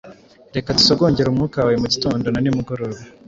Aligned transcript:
reka 0.55 0.75
dusogongere 0.77 1.27
umwuka 1.29 1.57
wawe 1.59 1.75
mugitondo 1.83 2.27
na 2.29 2.39
nimugoroba 2.41 2.99